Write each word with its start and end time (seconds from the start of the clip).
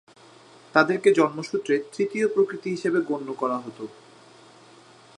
তাদেরকে 0.75 1.09
জন্মসূত্রে 1.13 1.75
তৃতীয় 1.93 2.25
প্রকৃতি 2.27 2.69
হিসেবে 2.69 2.99
গণ্য 3.01 3.29
করা 3.33 3.57
হতো। 3.57 3.83